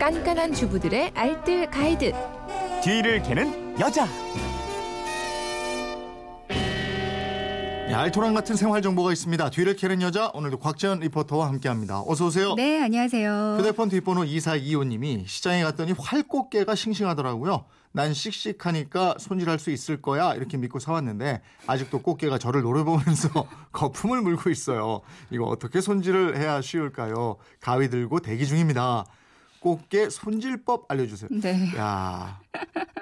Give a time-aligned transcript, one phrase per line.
[0.00, 2.12] 깐깐한 주부들의 알뜰 가이드.
[2.82, 4.06] 뒤를 캐는 여자.
[6.48, 9.50] 네, 알토란 같은 생활 정보가 있습니다.
[9.50, 12.02] 뒤를 캐는 여자 오늘도 곽지연 리포터와 함께합니다.
[12.06, 12.54] 어서 오세요.
[12.54, 13.56] 네, 안녕하세요.
[13.58, 17.66] 휴대폰 뒷번호 2425님이 시장에 갔더니 활꽃게가 싱싱하더라고요.
[17.92, 23.28] 난 씩씩하니까 손질할 수 있을 거야 이렇게 믿고 사왔는데 아직도 꽃게가 저를 노려보면서
[23.72, 25.02] 거품을 물고 있어요.
[25.30, 27.36] 이거 어떻게 손질을 해야 쉬울까요?
[27.60, 29.04] 가위 들고 대기 중입니다.
[29.60, 31.28] 꽃게 손질법 알려주세요.
[31.32, 31.70] 네.
[31.76, 32.40] 야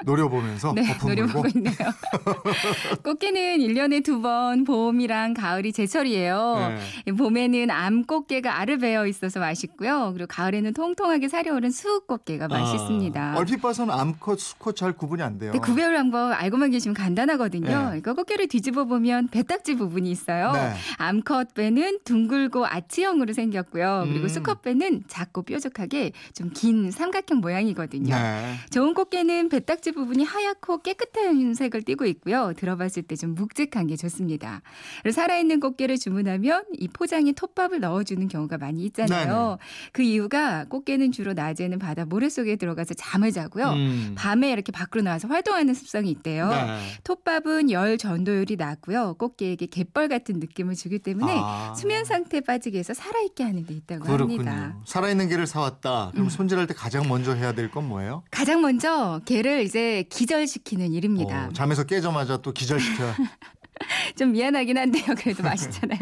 [0.04, 1.58] 노려보면서 네, 거품 노려보고 물고.
[1.58, 1.74] 있네요.
[3.02, 6.74] 꽃게는 1년에 두 번 봄이랑 가을이 제철이에요.
[7.06, 7.12] 네.
[7.12, 10.10] 봄에는 암꽃게가 알을 베어 있어서 맛있고요.
[10.12, 13.34] 그리고 가을에는 통통하게 살이 오른 수국꽃게가 맛있습니다.
[13.34, 15.52] 아, 얼핏 봐서는 암컷, 수컷 잘 구분이 안 돼요.
[15.52, 17.68] 근데 구별 방법 알고만 계시면 간단하거든요.
[17.68, 17.74] 네.
[17.84, 20.50] 그러니까 꽃게를 뒤집어 보면 배딱지 부분이 있어요.
[20.50, 20.72] 네.
[20.96, 24.02] 암컷 배는 둥글고 아치형으로 생겼고요.
[24.08, 24.28] 그리고 음.
[24.28, 28.14] 수컷 배는 작고 뾰족하게 좀긴 삼각형 모양이거든요.
[28.14, 28.54] 네.
[28.70, 32.52] 좋은 꽃게는 배딱지 부분이 하얗고 깨끗한 색을 띠고 있고요.
[32.56, 34.62] 들어봤을 때 좀 묵직한 게 좋습니다.
[35.10, 39.58] 살아있는 꽃게를 주문하면 이 포장에 톱밥을 넣어주는 경우가 많이 있잖아요.
[39.92, 43.70] 그 이유가 꽃게는 주로 낮에는 바다 모래 속에 들어가서 잠을 자고요.
[43.70, 44.14] 음.
[44.16, 46.48] 밤에 이렇게 밖으로 나와서 활동하는 습성이 있대요.
[46.48, 46.78] 네.
[47.02, 49.14] 톱밥은 열 전도율이 낮고요.
[49.18, 51.74] 꽃게에게 갯벌 같은 느낌을 주기 때문에 아.
[51.76, 54.48] 수면 상태에 빠지게 해서 살아있게 하는 데 있다고 그렇군요.
[54.48, 54.76] 합니다.
[54.86, 56.10] 살아있는 게를 사왔다.
[56.12, 56.30] 그럼 음.
[56.38, 58.22] 손질할 때 가장 먼저 해야 될 건 뭐예요?
[58.30, 61.48] 가장 먼저 게를 이제 기절시키는 일입니다.
[61.48, 63.14] 어, 잠에서 깨자마자 또 기절시켜야.
[64.16, 65.04] 좀 미안하긴 한데요.
[65.18, 65.98] 그래도 맛있잖아요.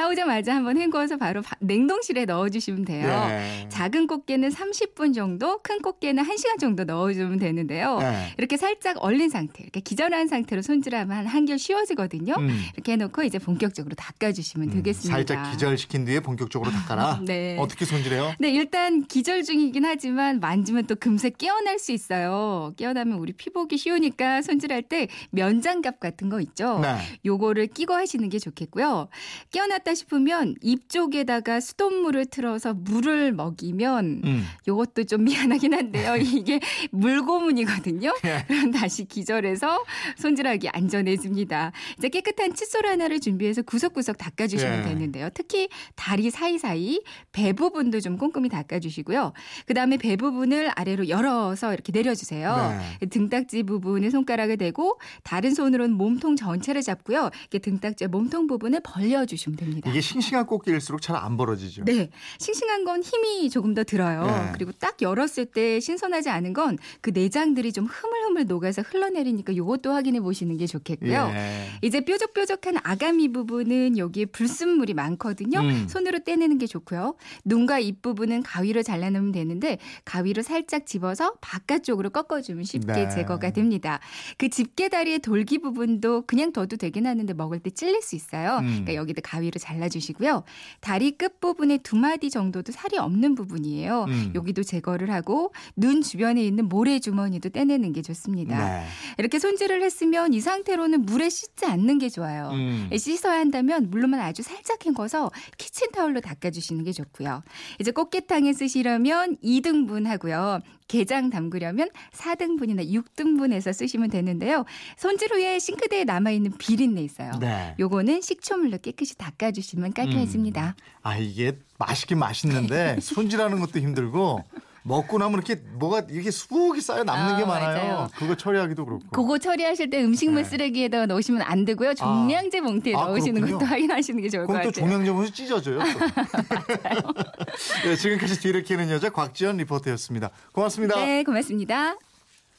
[0.00, 3.08] 사오자마자 한번 헹궈서 바로 바- 냉동실에 넣어주시면 돼요.
[3.28, 3.66] 네.
[3.70, 7.98] 작은 꽃게는 30분 정도, 큰 꽃게는 1시간 정도 넣어주면 되는데요.
[7.98, 8.34] 네.
[8.36, 12.34] 이렇게 살짝 얼린 상태, 이렇게 기절한 상태로 손질하면 한 한결 쉬워지거든요.
[12.38, 12.60] 음.
[12.74, 15.14] 이렇게 해놓고 이제 본격적으로 닦아주시면 음, 되겠습니다.
[15.16, 17.20] 살짝 기절시킨 뒤에 본격적으로 닦아라.
[17.24, 17.56] 네.
[17.58, 18.34] 어떻게 손질해요?
[18.38, 22.74] 네, 일단 기절 중이긴 하지만 만지면 또 금세 깨어날 수 있어요.
[22.76, 26.80] 깨어나면 우리 피복이 쉬우니까 손질할 때 면장갑 같은 거 있죠.
[26.80, 26.96] 네.
[27.24, 29.08] 요거를 끼고 하시는 게 좋겠고요.
[29.52, 34.44] 깨어났 다 싶으면 입 쪽에다가 수돗물을 틀어서 물을 먹이면 음.
[34.66, 36.16] 요것도 좀 미안하긴 한데요.
[36.16, 36.58] 이게
[36.90, 38.12] 물고문이거든요.
[38.24, 38.44] 예.
[38.48, 39.84] 그럼 다시 기절해서
[40.16, 41.70] 손질하기 안전해집니다.
[41.98, 44.82] 이제 깨끗한 칫솔 하나를 준비해서 구석구석 닦아주시면 예.
[44.82, 45.28] 되는데요.
[45.34, 49.34] 특히 다리 사이사이 배 부분도 좀 꼼꼼히 닦아주시고요.
[49.66, 52.82] 그 다음에 배 부분을 아래로 열어서 이렇게 내려주세요.
[53.00, 53.06] 네.
[53.06, 57.30] 등딱지 부분에 손가락을 대고 다른 손으로는 몸통 전체를 잡고요.
[57.42, 59.75] 이렇게 등딱지 몸통 부분을 벌려주시면 됩니다.
[59.84, 61.84] 이게 싱싱한 꽃게일수록 잘 안 벌어지죠.
[61.84, 62.10] 네.
[62.38, 64.26] 싱싱한 건 힘이 조금 더 들어요.
[64.26, 64.52] 네.
[64.52, 70.20] 그리고 딱 열었을 때 신선하지 않은 건 그 내장들이 좀 흐물흐물 녹아서 흘러내리니까 이것도 확인해
[70.20, 71.30] 보시는 게 좋겠고요.
[71.32, 71.66] 예.
[71.82, 75.60] 이제 뾰족뾰족한 아가미 부분은 여기에 불순물이 많거든요.
[75.60, 75.86] 음.
[75.88, 77.16] 손으로 떼내는 게 좋고요.
[77.44, 83.08] 눈과 입 부분은 가위로 잘라내면 되는데 가위로 살짝 집어서 바깥쪽으로 꺾어주면 쉽게 네.
[83.08, 84.00] 제거가 됩니다.
[84.38, 88.58] 그 집게 다리의 돌기 부분도 그냥 둬도 되긴 하는데 먹을 때 찔릴 수 있어요.
[88.58, 88.66] 음.
[88.66, 90.44] 그러니까 여기도 가위로 잘라주시고요.
[90.80, 94.04] 다리 끝 부분에 두 마디 정도도 살이 없는 부분이에요.
[94.08, 94.32] 음.
[94.34, 98.80] 여기도 제거를 하고 눈 주변에 있는 모래 주머니도 떼내는 게 좋습니다.
[98.80, 98.86] 네.
[99.18, 102.50] 이렇게 손질을 했으면 이 상태로는 물에 씻지 않는 게 좋아요.
[102.52, 102.88] 음.
[102.96, 107.42] 씻어야 한다면 물로만 아주 살짝 헹궈서 키친타올로 닦아주시는 게 좋고요.
[107.80, 110.60] 이제 꽃게탕에 쓰시려면 2등분 하고요.
[110.88, 114.64] 게장 담그려면 4등분이나 6등분해서 쓰시면 되는데요.
[114.96, 117.32] 손질 후에 싱크대에 남아 있는 비린내 있어요.
[117.40, 117.74] 네.
[117.78, 120.76] 요거는 식초물로 깨끗이 닦아 주시면 깔끔해집니다.
[121.02, 124.44] 아 이게 맛있긴 맛있는데 손질하는 것도 힘들고
[124.86, 127.76] 먹고 나면 이렇게 뭐가 이렇게 수북이 쌓여 남는 아, 게 많아요.
[127.76, 128.08] 맞아요.
[128.16, 129.04] 그거 처리하기도 그렇고.
[129.10, 130.48] 그거 처리하실 때 음식물 네.
[130.48, 131.94] 쓰레기에다가 넣으시면 안 되고요.
[131.94, 133.58] 종량제 봉투에 아, 넣으시는 그렇군요.
[133.58, 134.86] 것도 확인하시는 게 좋을 것 그럼 또 같아요.
[134.88, 135.78] 종량제보에서 찢어져요.
[135.80, 135.84] 또.
[137.84, 140.30] 네, 지금까지 뒤를 캐는 여자 곽지연 리포터였습니다.
[140.52, 140.94] 고맙습니다.
[141.04, 141.96] 네, 고맙습니다.